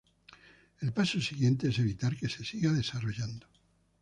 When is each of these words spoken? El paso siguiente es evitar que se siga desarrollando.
El 0.79 0.93
paso 0.93 1.21
siguiente 1.21 1.67
es 1.67 1.77
evitar 1.77 2.17
que 2.17 2.27
se 2.27 2.43
siga 2.43 2.71
desarrollando. 2.73 3.45